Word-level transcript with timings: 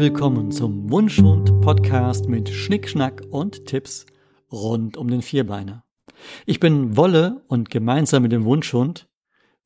willkommen 0.00 0.50
zum 0.50 0.90
Wunschhund 0.90 1.60
Podcast 1.60 2.26
mit 2.26 2.48
Schnickschnack 2.48 3.20
und 3.28 3.66
Tipps 3.66 4.06
rund 4.50 4.96
um 4.96 5.08
den 5.08 5.20
Vierbeiner. 5.20 5.84
Ich 6.46 6.58
bin 6.58 6.96
Wolle 6.96 7.42
und 7.48 7.68
gemeinsam 7.68 8.22
mit 8.22 8.32
dem 8.32 8.46
Wunschhund 8.46 9.10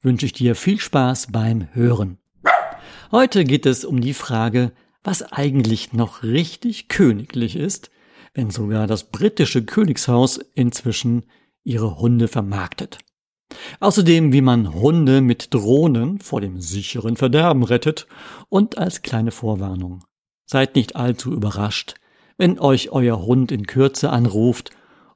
wünsche 0.01 0.27
ich 0.27 0.33
dir 0.33 0.57
viel 0.57 0.81
Spaß 0.81 1.29
beim 1.31 1.73
Hören. 1.73 2.19
Heute 3.13 3.45
geht 3.45 3.65
es 3.65 3.85
um 3.85 4.01
die 4.01 4.13
Frage, 4.13 4.73
was 5.05 5.23
eigentlich 5.23 5.93
noch 5.93 6.25
richtig 6.25 6.89
königlich 6.89 7.55
ist, 7.55 7.93
wenn 8.35 8.51
sogar 8.51 8.89
das 8.89 9.13
britische 9.13 9.65
Königshaus 9.65 10.39
inzwischen 10.55 11.27
ihre 11.63 12.01
Hunde 12.01 12.27
vermarktet. 12.27 12.99
Außerdem, 13.79 14.33
wie 14.33 14.43
man 14.43 14.75
Hunde 14.75 15.21
mit 15.21 15.55
Drohnen 15.55 16.19
vor 16.19 16.41
dem 16.41 16.61
sicheren 16.61 17.17
Verderben 17.17 17.63
rettet 17.63 18.09
und 18.49 18.79
als 18.79 19.03
kleine 19.03 19.31
Vorwarnung. 19.31 20.03
Seid 20.47 20.77
nicht 20.77 20.97
allzu 20.97 21.33
überrascht, 21.33 21.95
wenn 22.37 22.59
euch 22.59 22.91
euer 22.91 23.23
Hund 23.23 23.53
in 23.53 23.67
Kürze 23.67 24.11
anruft, 24.11 24.71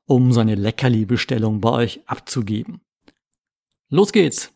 um 0.06 0.32
seine 0.32 0.54
Leckerli-Bestellung 0.54 1.60
bei 1.60 1.70
euch 1.70 2.00
abzugeben. 2.06 2.80
Los 3.90 4.12
geht's! 4.12 4.52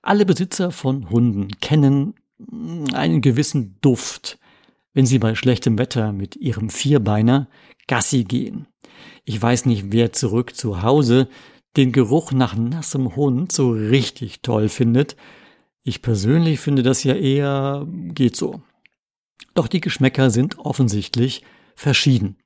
Alle 0.00 0.24
Besitzer 0.24 0.70
von 0.70 1.10
Hunden 1.10 1.48
kennen 1.60 2.14
einen 2.92 3.20
gewissen 3.20 3.76
Duft, 3.80 4.38
wenn 4.94 5.06
sie 5.06 5.18
bei 5.18 5.34
schlechtem 5.34 5.78
Wetter 5.78 6.12
mit 6.12 6.36
ihrem 6.36 6.70
Vierbeiner 6.70 7.48
Gassi 7.88 8.24
gehen. 8.24 8.66
Ich 9.24 9.40
weiß 9.40 9.66
nicht, 9.66 9.92
wer 9.92 10.12
zurück 10.12 10.54
zu 10.54 10.82
Hause 10.82 11.28
den 11.76 11.92
Geruch 11.92 12.32
nach 12.32 12.56
nassem 12.56 13.14
Hund 13.16 13.52
so 13.52 13.70
richtig 13.70 14.40
toll 14.42 14.68
findet. 14.68 15.16
Ich 15.82 16.02
persönlich 16.02 16.60
finde 16.60 16.82
das 16.82 17.04
ja 17.04 17.14
eher 17.14 17.86
geht 17.88 18.36
so. 18.36 18.62
Doch 19.58 19.66
die 19.66 19.80
Geschmäcker 19.80 20.30
sind 20.30 20.56
offensichtlich 20.60 21.42
verschieden. 21.74 22.36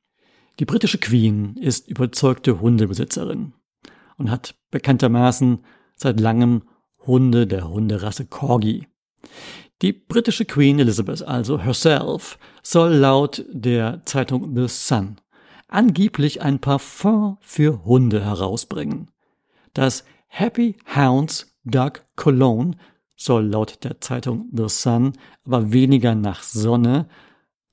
Die 0.58 0.64
britische 0.64 0.96
Queen 0.96 1.58
ist 1.58 1.86
überzeugte 1.86 2.62
Hundebesitzerin 2.62 3.52
und 4.16 4.30
hat 4.30 4.54
bekanntermaßen 4.70 5.62
seit 5.94 6.18
langem 6.18 6.62
Hunde 7.06 7.46
der 7.46 7.68
Hunderasse 7.68 8.24
Corgi. 8.24 8.88
Die 9.82 9.92
britische 9.92 10.46
Queen 10.46 10.78
Elizabeth, 10.78 11.20
also 11.20 11.60
herself, 11.60 12.38
soll 12.62 12.94
laut 12.94 13.44
der 13.50 14.00
Zeitung 14.06 14.56
The 14.56 14.68
Sun 14.68 15.20
angeblich 15.68 16.40
ein 16.40 16.60
Parfum 16.60 17.36
für 17.42 17.84
Hunde 17.84 18.24
herausbringen. 18.24 19.10
Das 19.74 20.04
Happy 20.28 20.78
Hounds 20.96 21.58
Dog 21.64 22.06
Cologne 22.16 22.78
soll 23.24 23.46
laut 23.46 23.84
der 23.84 24.00
Zeitung 24.00 24.48
The 24.52 24.68
Sun 24.68 25.12
aber 25.44 25.72
weniger 25.72 26.14
nach 26.14 26.42
Sonne, 26.42 27.08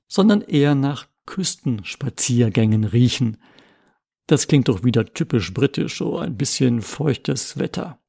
sondern 0.08 0.42
eher 0.42 0.74
nach 0.74 1.06
Küstenspaziergängen 1.26 2.84
riechen. 2.84 3.38
Das 4.26 4.48
klingt 4.48 4.68
doch 4.68 4.84
wieder 4.84 5.06
typisch 5.06 5.52
britisch, 5.54 5.98
so 5.98 6.18
ein 6.18 6.36
bisschen 6.36 6.82
feuchtes 6.82 7.58
Wetter. 7.58 8.00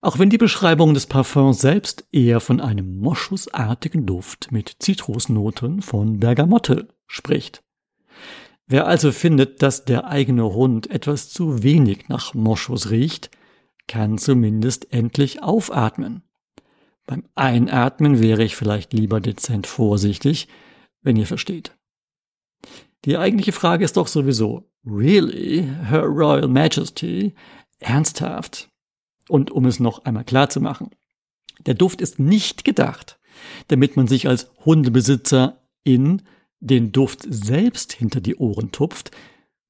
Auch 0.00 0.18
wenn 0.18 0.30
die 0.30 0.38
Beschreibung 0.38 0.94
des 0.94 1.06
Parfums 1.06 1.60
selbst 1.60 2.06
eher 2.12 2.40
von 2.40 2.60
einem 2.60 2.98
moschusartigen 2.98 4.06
Duft 4.06 4.52
mit 4.52 4.76
Zitrusnoten 4.78 5.82
von 5.82 6.20
Bergamotte 6.20 6.88
spricht. 7.06 7.64
Wer 8.68 8.86
also 8.86 9.10
findet, 9.10 9.62
dass 9.62 9.84
der 9.84 10.06
eigene 10.06 10.44
Hund 10.52 10.90
etwas 10.90 11.30
zu 11.30 11.62
wenig 11.62 12.08
nach 12.08 12.34
Moschus 12.34 12.90
riecht, 12.90 13.30
kann 13.88 14.18
zumindest 14.18 14.92
endlich 14.92 15.42
aufatmen. 15.42 16.22
Beim 17.08 17.24
Einatmen 17.36 18.20
wäre 18.20 18.44
ich 18.44 18.54
vielleicht 18.54 18.92
lieber 18.92 19.18
dezent 19.22 19.66
vorsichtig, 19.66 20.46
wenn 21.00 21.16
ihr 21.16 21.26
versteht. 21.26 21.74
Die 23.06 23.16
eigentliche 23.16 23.52
Frage 23.52 23.82
ist 23.82 23.96
doch 23.96 24.08
sowieso, 24.08 24.70
really, 24.84 25.62
Her 25.62 26.02
Royal 26.02 26.48
Majesty, 26.48 27.34
ernsthaft? 27.78 28.68
Und 29.26 29.50
um 29.50 29.64
es 29.64 29.80
noch 29.80 30.04
einmal 30.04 30.24
klar 30.24 30.50
zu 30.50 30.60
machen, 30.60 30.90
der 31.64 31.72
Duft 31.72 32.02
ist 32.02 32.18
nicht 32.18 32.66
gedacht, 32.66 33.18
damit 33.68 33.96
man 33.96 34.06
sich 34.06 34.28
als 34.28 34.50
Hundebesitzer 34.66 35.62
in 35.84 36.20
den 36.60 36.92
Duft 36.92 37.24
selbst 37.26 37.94
hinter 37.94 38.20
die 38.20 38.36
Ohren 38.36 38.70
tupft, 38.70 39.12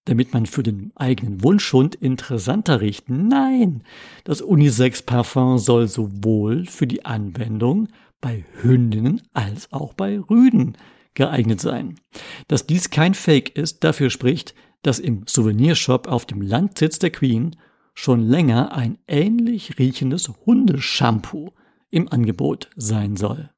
damit 0.08 0.32
man 0.32 0.46
für 0.46 0.62
den 0.62 0.92
eigenen 0.96 1.42
Wunschhund 1.42 1.94
interessanter 1.94 2.80
riecht. 2.80 3.08
Nein, 3.08 3.82
das 4.24 4.40
Unisex-Parfum 4.40 5.58
soll 5.58 5.88
sowohl 5.88 6.64
für 6.64 6.86
die 6.86 7.04
Anwendung 7.04 7.88
bei 8.20 8.44
Hündinnen 8.62 9.22
als 9.32 9.72
auch 9.72 9.94
bei 9.94 10.18
Rüden 10.18 10.76
geeignet 11.14 11.60
sein. 11.60 11.96
Dass 12.46 12.66
dies 12.66 12.90
kein 12.90 13.14
Fake 13.14 13.56
ist, 13.56 13.84
dafür 13.84 14.10
spricht, 14.10 14.54
dass 14.82 14.98
im 14.98 15.24
Souvenirshop 15.26 16.06
auf 16.06 16.24
dem 16.26 16.40
Landsitz 16.40 16.98
der 16.98 17.10
Queen 17.10 17.56
schon 17.94 18.22
länger 18.22 18.72
ein 18.72 18.98
ähnlich 19.08 19.78
riechendes 19.78 20.30
Hundeshampoo 20.46 21.52
im 21.90 22.10
Angebot 22.10 22.70
sein 22.76 23.16
soll. 23.16 23.50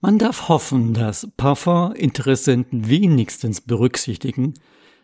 Man 0.00 0.18
darf 0.18 0.48
hoffen, 0.48 0.94
dass 0.94 1.28
Parfum-Interessenten 1.36 2.88
wenigstens 2.88 3.60
berücksichtigen, 3.60 4.54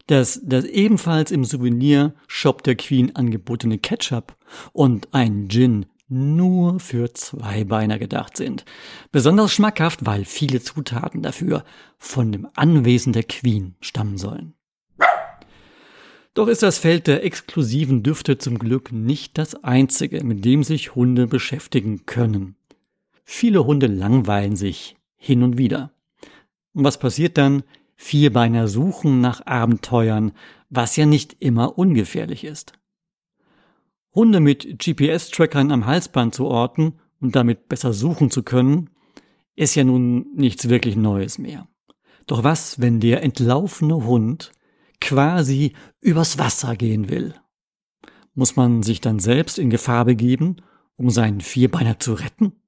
dass 0.06 0.40
das 0.44 0.64
ebenfalls 0.64 1.30
im 1.30 1.44
Souvenirshop 1.44 2.62
der 2.62 2.76
Queen 2.76 3.14
angebotene 3.14 3.78
Ketchup 3.78 4.36
und 4.72 5.08
ein 5.12 5.48
Gin 5.48 5.86
nur 6.08 6.80
für 6.80 7.14
Zweibeiner 7.14 7.98
gedacht 7.98 8.36
sind. 8.36 8.64
Besonders 9.12 9.52
schmackhaft, 9.52 10.04
weil 10.04 10.24
viele 10.24 10.60
Zutaten 10.60 11.22
dafür 11.22 11.64
von 11.98 12.32
dem 12.32 12.48
Anwesen 12.54 13.12
der 13.12 13.22
Queen 13.22 13.76
stammen 13.80 14.18
sollen. 14.18 14.54
Doch 16.34 16.48
ist 16.48 16.62
das 16.62 16.78
Feld 16.78 17.06
der 17.06 17.24
exklusiven 17.24 18.02
Düfte 18.02 18.38
zum 18.38 18.58
Glück 18.58 18.92
nicht 18.92 19.36
das 19.36 19.64
einzige, 19.64 20.22
mit 20.24 20.44
dem 20.44 20.62
sich 20.62 20.94
Hunde 20.94 21.26
beschäftigen 21.26 22.06
können. 22.06 22.56
Viele 23.24 23.64
Hunde 23.64 23.86
langweilen 23.86 24.56
sich 24.56 24.96
hin 25.16 25.42
und 25.42 25.58
wieder. 25.58 25.92
Und 26.72 26.84
was 26.84 26.98
passiert 26.98 27.36
dann? 27.36 27.62
Vierbeiner 28.02 28.66
suchen 28.66 29.20
nach 29.20 29.44
Abenteuern, 29.46 30.32
was 30.70 30.96
ja 30.96 31.04
nicht 31.04 31.36
immer 31.38 31.76
ungefährlich 31.76 32.44
ist. 32.44 32.72
Hunde 34.14 34.40
mit 34.40 34.78
GPS-Trackern 34.78 35.70
am 35.70 35.84
Halsband 35.84 36.34
zu 36.34 36.46
orten 36.46 36.94
und 37.20 37.36
damit 37.36 37.68
besser 37.68 37.92
suchen 37.92 38.30
zu 38.30 38.42
können, 38.42 38.88
ist 39.54 39.74
ja 39.74 39.84
nun 39.84 40.34
nichts 40.34 40.70
wirklich 40.70 40.96
Neues 40.96 41.36
mehr. 41.36 41.68
Doch 42.26 42.42
was, 42.42 42.80
wenn 42.80 43.00
der 43.00 43.22
entlaufene 43.22 44.06
Hund 44.06 44.52
quasi 45.02 45.74
übers 46.00 46.38
Wasser 46.38 46.76
gehen 46.76 47.10
will? 47.10 47.34
Muss 48.32 48.56
man 48.56 48.82
sich 48.82 49.02
dann 49.02 49.18
selbst 49.18 49.58
in 49.58 49.68
Gefahr 49.68 50.06
begeben, 50.06 50.56
um 50.96 51.10
seinen 51.10 51.42
Vierbeiner 51.42 51.98
zu 51.98 52.14
retten? 52.14 52.62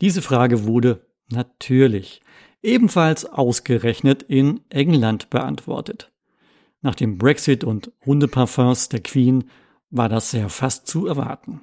Diese 0.00 0.22
Frage 0.22 0.64
wurde 0.64 1.06
natürlich 1.28 2.22
ebenfalls 2.62 3.24
ausgerechnet 3.24 4.22
in 4.22 4.60
England 4.68 5.30
beantwortet. 5.30 6.12
Nach 6.80 6.94
dem 6.94 7.18
Brexit 7.18 7.64
und 7.64 7.92
Hundeparfums 8.06 8.88
der 8.88 9.00
Queen 9.00 9.44
war 9.90 10.08
das 10.08 10.32
ja 10.32 10.48
fast 10.48 10.86
zu 10.86 11.06
erwarten. 11.06 11.62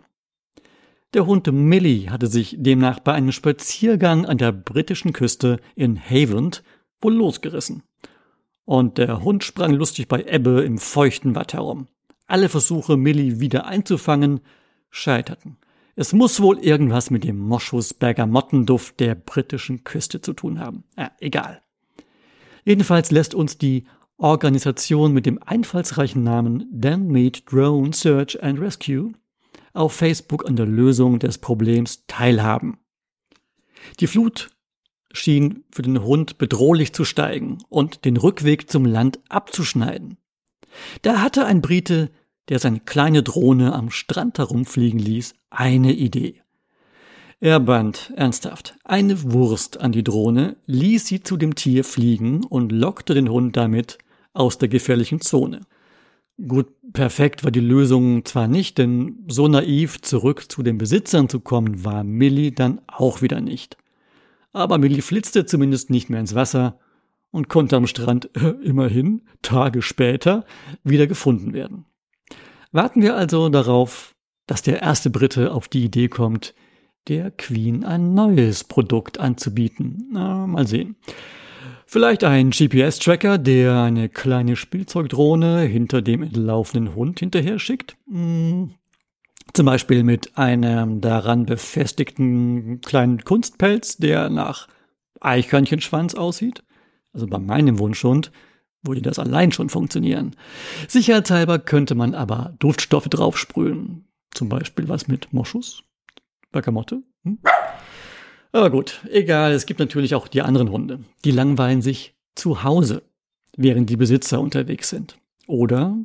Der 1.13 1.25
Hund 1.25 1.49
Millie 1.51 2.09
hatte 2.09 2.27
sich 2.27 2.57
demnach 2.59 2.99
bei 2.99 3.13
einem 3.13 3.31
Spaziergang 3.31 4.25
an 4.25 4.37
der 4.37 4.51
britischen 4.51 5.13
Küste 5.13 5.61
in 5.75 5.97
Havant 5.97 6.63
wohl 7.01 7.13
losgerissen. 7.13 7.83
Und 8.65 8.97
der 8.97 9.23
Hund 9.23 9.43
sprang 9.43 9.71
lustig 9.71 10.07
bei 10.07 10.23
Ebbe 10.23 10.63
im 10.63 10.77
feuchten 10.77 11.35
Watt 11.35 11.53
herum. 11.53 11.87
Alle 12.27 12.49
Versuche, 12.49 12.97
Millie 12.97 13.39
wieder 13.39 13.67
einzufangen, 13.67 14.41
scheiterten. 14.89 15.57
Es 15.95 16.11
muss 16.11 16.41
wohl 16.41 16.59
irgendwas 16.59 17.09
mit 17.09 17.23
dem 17.23 17.37
Moschus-Bergamottenduft 17.39 18.99
der 18.99 19.15
britischen 19.15 19.85
Küste 19.85 20.19
zu 20.19 20.33
tun 20.33 20.59
haben. 20.59 20.83
Ja, 20.97 21.11
egal. 21.19 21.61
Jedenfalls 22.65 23.11
lässt 23.11 23.33
uns 23.33 23.57
die 23.57 23.85
Organisation 24.17 25.13
mit 25.13 25.25
dem 25.25 25.41
einfallsreichen 25.41 26.23
Namen 26.23 26.67
Meet 26.71 27.49
Drone 27.51 27.93
Search 27.93 28.41
and 28.43 28.59
Rescue 28.59 29.13
auf 29.73 29.93
Facebook 29.93 30.45
an 30.47 30.55
der 30.55 30.65
Lösung 30.65 31.19
des 31.19 31.37
Problems 31.37 32.05
teilhaben. 32.07 32.77
Die 33.99 34.07
Flut 34.07 34.49
schien 35.11 35.63
für 35.71 35.81
den 35.81 36.03
Hund 36.03 36.37
bedrohlich 36.37 36.93
zu 36.93 37.05
steigen 37.05 37.59
und 37.69 38.03
den 38.03 38.17
Rückweg 38.17 38.69
zum 38.69 38.85
Land 38.85 39.19
abzuschneiden. 39.29 40.17
Da 41.03 41.21
hatte 41.21 41.45
ein 41.45 41.61
Brite 41.61 42.09
der 42.49 42.59
seine 42.59 42.79
kleine 42.79 43.23
Drohne 43.23 43.73
am 43.73 43.89
Strand 43.89 44.37
herumfliegen 44.37 44.99
ließ, 44.99 45.33
eine 45.49 45.93
Idee. 45.93 46.41
Er 47.39 47.59
band 47.59 48.13
ernsthaft 48.15 48.75
eine 48.83 49.31
Wurst 49.33 49.81
an 49.81 49.91
die 49.91 50.03
Drohne, 50.03 50.55
ließ 50.67 51.05
sie 51.05 51.21
zu 51.21 51.37
dem 51.37 51.55
Tier 51.55 51.83
fliegen 51.83 52.43
und 52.43 52.71
lockte 52.71 53.13
den 53.13 53.29
Hund 53.29 53.57
damit 53.57 53.97
aus 54.33 54.57
der 54.57 54.69
gefährlichen 54.69 55.21
Zone. 55.21 55.61
Gut, 56.47 56.67
perfekt 56.91 57.43
war 57.43 57.51
die 57.51 57.61
Lösung 57.61 58.25
zwar 58.25 58.47
nicht, 58.47 58.77
denn 58.77 59.25
so 59.27 59.47
naiv 59.47 60.01
zurück 60.01 60.51
zu 60.51 60.63
den 60.63 60.77
Besitzern 60.77 61.29
zu 61.29 61.39
kommen, 61.39 61.85
war 61.85 62.03
Millie 62.03 62.51
dann 62.51 62.81
auch 62.87 63.21
wieder 63.21 63.41
nicht. 63.41 63.77
aber 64.51 64.77
Millie 64.77 65.01
flitzte 65.01 65.45
zumindest 65.45 65.89
nicht 65.89 66.09
mehr 66.09 66.21
ins 66.21 66.35
Wasser 66.35 66.79
und 67.31 67.49
konnte 67.49 67.75
am 67.75 67.87
Strand 67.87 68.29
äh, 68.37 68.51
immerhin 68.63 69.21
Tage 69.41 69.81
später 69.81 70.45
wieder 70.83 71.07
gefunden 71.07 71.53
werden. 71.53 71.85
Warten 72.75 73.01
wir 73.01 73.15
also 73.15 73.47
darauf, 73.47 74.15
dass 74.47 74.61
der 74.61 74.81
erste 74.81 75.09
Brite 75.09 75.53
auf 75.53 75.69
die 75.69 75.85
Idee 75.85 76.09
kommt, 76.09 76.53
der 77.07 77.31
Queen 77.31 77.85
ein 77.85 78.13
neues 78.13 78.65
Produkt 78.65 79.17
anzubieten. 79.17 80.09
Na, 80.11 80.45
mal 80.45 80.67
sehen. 80.67 80.97
Vielleicht 81.85 82.25
ein 82.25 82.49
GPS-Tracker, 82.49 83.37
der 83.37 83.81
eine 83.83 84.09
kleine 84.09 84.57
Spielzeugdrohne 84.57 85.61
hinter 85.61 86.01
dem 86.01 86.21
entlaufenden 86.21 86.95
Hund 86.95 87.21
hinterher 87.21 87.59
schickt. 87.59 87.95
Hm. 88.09 88.71
Zum 89.53 89.65
Beispiel 89.65 90.03
mit 90.03 90.37
einem 90.37 90.99
daran 90.99 91.45
befestigten 91.45 92.81
kleinen 92.81 93.23
Kunstpelz, 93.23 93.95
der 93.95 94.29
nach 94.29 94.67
Eichhörnchenschwanz 95.21 96.13
aussieht. 96.13 96.61
Also 97.13 97.25
bei 97.25 97.39
meinem 97.39 97.79
Wunschhund 97.79 98.33
würde 98.85 99.01
das 99.01 99.19
allein 99.19 99.51
schon 99.51 99.69
funktionieren. 99.69 100.35
Sicherheitshalber 100.87 101.59
könnte 101.59 101.95
man 101.95 102.15
aber 102.15 102.55
Duftstoffe 102.59 103.09
draufsprühen. 103.09 104.05
Zum 104.33 104.49
Beispiel 104.49 104.89
was 104.89 105.07
mit 105.07 105.31
Moschus, 105.33 105.83
Bergamotte. 106.51 107.03
Hm? 107.23 107.39
Aber 108.51 108.69
gut, 108.69 109.01
egal, 109.11 109.51
es 109.51 109.65
gibt 109.65 109.79
natürlich 109.79 110.15
auch 110.15 110.27
die 110.27 110.41
anderen 110.41 110.71
Hunde. 110.71 110.99
Die 111.25 111.31
langweilen 111.31 111.81
sich 111.81 112.15
zu 112.35 112.63
Hause, 112.63 113.03
während 113.57 113.89
die 113.89 113.97
Besitzer 113.97 114.39
unterwegs 114.39 114.89
sind. 114.89 115.17
Oder, 115.47 115.97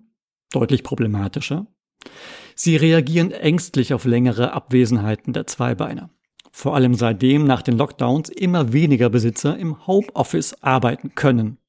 deutlich 0.51 0.83
problematischer, 0.83 1.67
sie 2.55 2.77
reagieren 2.77 3.31
ängstlich 3.31 3.95
auf 3.95 4.05
längere 4.05 4.53
Abwesenheiten 4.53 5.33
der 5.33 5.47
Zweibeiner. 5.47 6.11
Vor 6.51 6.75
allem 6.75 6.95
seitdem 6.95 7.45
nach 7.47 7.63
den 7.63 7.77
Lockdowns 7.77 8.29
immer 8.29 8.73
weniger 8.73 9.09
Besitzer 9.09 9.57
im 9.57 9.87
Homeoffice 9.87 10.55
arbeiten 10.63 11.15
können. 11.15 11.60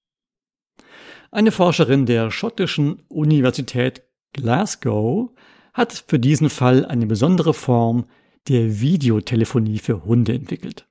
Eine 1.34 1.54
Forscherin 1.54 2.06
der 2.06 2.30
schottischen 2.30 3.04
Universität 3.08 4.04
Glasgow 4.34 5.32
hat 5.74 6.04
für 6.06 6.20
diesen 6.20 6.50
Fall 6.50 6.86
eine 6.86 7.06
besondere 7.06 7.54
Form 7.54 8.06
der 8.50 8.82
Videotelefonie 8.82 9.80
für 9.80 10.04
Hunde 10.04 10.34
entwickelt. 10.34 10.90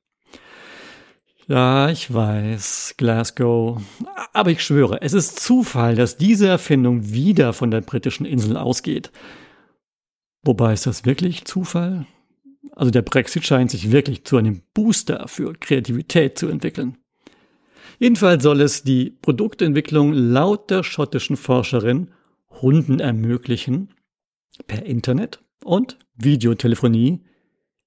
Ja, 1.46 1.90
ich 1.90 2.14
weiß, 2.14 2.94
Glasgow. 2.96 3.82
Aber 4.32 4.50
ich 4.50 4.62
schwöre, 4.62 5.02
es 5.02 5.12
ist 5.12 5.40
Zufall, 5.40 5.94
dass 5.94 6.16
diese 6.16 6.48
Erfindung 6.48 7.12
wieder 7.12 7.52
von 7.52 7.70
der 7.70 7.82
britischen 7.82 8.24
Insel 8.24 8.56
ausgeht. 8.56 9.12
Wobei 10.42 10.72
ist 10.72 10.86
das 10.86 11.04
wirklich 11.04 11.44
Zufall? 11.44 12.06
Also 12.72 12.90
der 12.90 13.02
Brexit 13.02 13.44
scheint 13.44 13.72
sich 13.72 13.92
wirklich 13.92 14.24
zu 14.24 14.38
einem 14.38 14.62
Booster 14.72 15.28
für 15.28 15.52
Kreativität 15.52 16.38
zu 16.38 16.48
entwickeln. 16.48 16.96
Jedenfalls 18.00 18.42
soll 18.42 18.62
es 18.62 18.82
die 18.82 19.10
Produktentwicklung 19.10 20.14
laut 20.14 20.70
der 20.70 20.82
schottischen 20.82 21.36
Forscherin 21.36 22.10
Hunden 22.48 22.98
ermöglichen, 22.98 23.94
per 24.66 24.86
Internet 24.86 25.44
und 25.62 25.98
Videotelefonie 26.16 27.20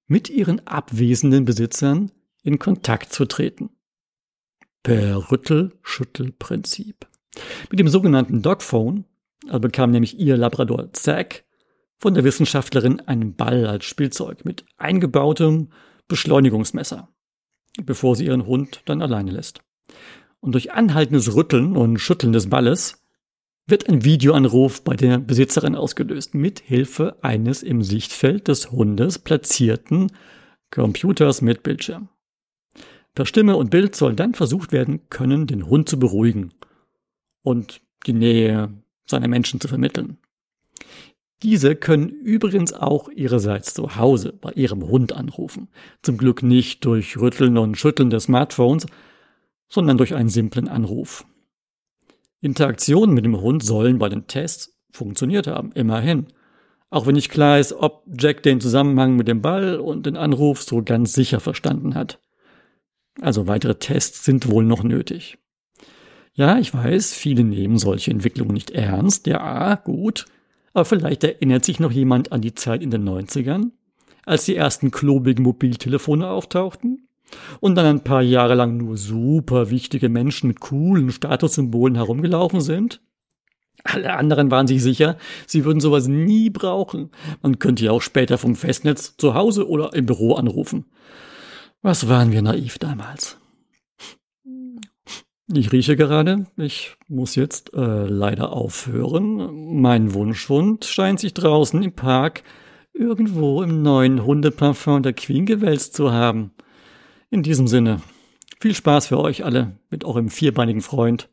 mit 0.06 0.30
ihren 0.30 0.66
abwesenden 0.68 1.46
Besitzern 1.46 2.12
in 2.44 2.60
Kontakt 2.60 3.12
zu 3.12 3.26
treten. 3.26 3.72
Per 4.84 5.32
Rüttel-Schüttel-Prinzip. 5.32 7.08
Mit 7.72 7.80
dem 7.80 7.88
sogenannten 7.88 8.44
Dogphone 8.44 9.06
also 9.48 9.60
bekam 9.62 9.90
nämlich 9.90 10.20
ihr 10.20 10.38
Labrador 10.38 10.94
Zack 10.94 11.44
von 11.98 12.14
der 12.14 12.24
Wissenschaftlerin 12.24 13.00
einen 13.02 13.36
Ball 13.36 13.66
als 13.66 13.86
Spielzeug 13.86 14.46
mit 14.46 14.64
eingebautem 14.78 15.72
Beschleunigungsmesser, 16.08 17.10
bevor 17.84 18.16
sie 18.16 18.26
ihren 18.26 18.46
Hund 18.46 18.84
dann 18.86 19.02
alleine 19.02 19.32
lässt. 19.32 19.62
Und 20.40 20.54
durch 20.54 20.74
anhaltendes 20.74 21.36
Rütteln 21.36 21.76
und 21.76 22.00
Schütteln 22.00 22.34
des 22.34 22.50
Balles 22.50 23.04
wird 23.66 23.88
ein 23.88 24.04
Videoanruf 24.04 24.84
bei 24.84 24.96
der 24.96 25.20
Besitzerin 25.20 25.76
ausgelöst, 25.76 26.36
mit 26.36 26.60
Hilfe 26.60 27.16
eines 27.22 27.64
im 27.64 27.82
Sichtfeld 27.82 28.48
des 28.48 28.72
Hundes 28.72 29.20
platzierten 29.20 30.12
Computers 30.70 31.42
mit 31.42 31.64
Bildschirm. 31.64 32.10
Per 33.16 33.26
Stimme 33.26 33.56
und 33.56 33.70
Bild 33.70 33.96
soll 33.96 34.16
dann 34.16 34.34
versucht 34.34 34.72
werden 34.72 35.02
können, 35.10 35.48
den 35.48 35.68
Hund 35.68 35.88
zu 35.88 36.00
beruhigen 36.00 36.52
und 37.44 37.82
die 38.06 38.14
Nähe 38.14 38.74
seiner 39.06 39.28
Menschen 39.28 39.62
zu 39.62 39.68
vermitteln. 39.68 40.18
Diese 41.44 41.76
können 41.76 42.10
übrigens 42.10 42.74
auch 42.74 43.10
ihrerseits 43.10 43.74
zu 43.74 43.98
Hause 43.98 44.34
bei 44.34 44.52
ihrem 44.54 44.88
Hund 44.88 45.14
anrufen. 45.14 45.68
Zum 46.02 46.18
Glück 46.18 46.42
nicht 46.42 46.86
durch 46.86 47.18
Rütteln 47.18 47.58
und 47.58 47.78
Schütteln 47.78 48.10
des 48.10 48.24
Smartphones, 48.24 48.88
sondern 49.74 49.98
durch 49.98 50.14
einen 50.14 50.30
simplen 50.30 50.68
Anruf. 50.68 51.26
Interaktionen 52.42 53.16
mit 53.16 53.26
dem 53.26 53.42
Hund 53.42 53.64
sollen 53.64 53.98
bei 53.98 54.08
den 54.08 54.28
Tests 54.28 54.78
funktioniert 54.92 55.48
haben, 55.48 55.72
immerhin. 55.72 56.28
Auch 56.92 57.08
wenn 57.08 57.16
nicht 57.16 57.32
klar 57.32 57.58
ist, 57.58 57.74
ob 57.74 58.04
Jack 58.20 58.44
den 58.44 58.62
Zusammenhang 58.62 59.16
mit 59.16 59.28
dem 59.28 59.42
Ball 59.42 59.80
und 59.80 60.06
den 60.06 60.16
Anruf 60.16 60.62
so 60.62 60.84
ganz 60.84 61.14
sicher 61.14 61.40
verstanden 61.40 61.96
hat. 61.96 62.20
Also 63.20 63.48
weitere 63.48 63.74
Tests 63.76 64.24
sind 64.24 64.48
wohl 64.48 64.64
noch 64.64 64.84
nötig. 64.84 65.40
Ja, 66.36 66.60
ich 66.60 66.72
weiß, 66.72 67.14
viele 67.14 67.44
nehmen 67.44 67.80
solche 67.80 68.12
Entwicklungen 68.12 68.54
nicht 68.54 68.70
ernst. 68.72 69.26
Ja, 69.26 69.74
gut. 69.76 70.28
Aber 70.74 70.86
vielleicht 70.86 71.24
erinnert 71.24 71.66
sich 71.66 71.80
noch 71.80 71.92
jemand 71.92 72.32
an 72.32 72.42
die 72.42 72.54
Zeit 72.54 72.84
in 72.84 72.92
den 72.92 73.10
90ern, 73.10 73.72
als 74.24 74.46
die 74.46 74.56
ersten 74.56 74.92
klobigen 74.92 75.44
Mobiltelefone 75.44 76.28
auftauchten 76.28 77.03
und 77.60 77.76
dann 77.76 77.86
ein 77.86 78.04
paar 78.04 78.22
Jahre 78.22 78.56
lang 78.56 78.78
nur 78.78 78.98
super 78.98 79.70
wichtige 79.70 80.10
Menschen 80.10 80.48
mit 80.48 80.60
coolen 80.60 81.12
Statussymbolen 81.12 81.96
herumgelaufen 81.96 82.62
sind? 82.62 83.02
Alle 83.84 84.14
anderen 84.14 84.50
waren 84.50 84.68
sich 84.68 84.82
sicher, 84.82 85.18
sie 85.46 85.66
würden 85.66 85.82
sowas 85.82 86.08
nie 86.08 86.50
brauchen. 86.50 87.12
Man 87.42 87.60
könnte 87.60 87.86
ja 87.86 87.92
auch 87.92 88.02
später 88.02 88.38
vom 88.38 88.56
Festnetz 88.56 89.18
zu 89.18 89.34
Hause 89.34 89.68
oder 89.68 89.94
im 89.94 90.06
Büro 90.06 90.36
anrufen. 90.36 90.86
Was 91.82 92.08
waren 92.08 92.32
wir 92.32 92.42
naiv 92.42 92.78
damals? 92.80 93.38
Ich 95.54 95.74
rieche 95.74 95.98
gerade, 95.98 96.46
ich 96.56 96.96
muss 97.10 97.36
jetzt 97.36 97.74
äh, 97.74 98.06
leider 98.06 98.54
aufhören. 98.54 99.82
Mein 99.82 100.14
Wunschhund 100.14 100.86
scheint 100.86 101.20
sich 101.20 101.34
draußen 101.34 101.84
im 101.84 101.92
Park 101.92 102.44
irgendwo 102.94 103.62
im 103.62 103.82
neuen 103.82 104.24
Hundeparfum 104.24 105.04
der 105.04 105.14
Queen 105.14 105.46
gewälzt 105.46 105.96
zu 105.96 106.14
haben. 106.14 106.52
In 107.34 107.42
diesem 107.42 107.68
Sinne, 107.68 108.00
viel 108.60 108.76
Spaß 108.76 109.08
für 109.08 109.20
euch 109.20 109.44
alle 109.44 109.80
mit 109.90 110.06
eurem 110.06 110.30
vierbeinigen 110.30 110.82
Freund. 110.82 111.32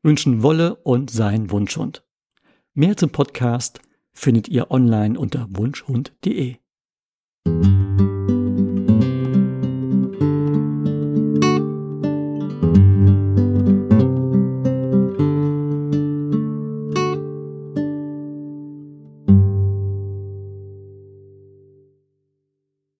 Wünschen 0.00 0.44
Wolle 0.44 0.76
und 0.76 1.10
sein 1.10 1.50
Wunschhund. 1.50 2.04
Mehr 2.72 2.96
zum 2.96 3.10
Podcast 3.10 3.80
findet 4.12 4.46
ihr 4.46 4.70
online 4.70 5.18
unter 5.18 5.48
wunschhund.de. 5.50 6.54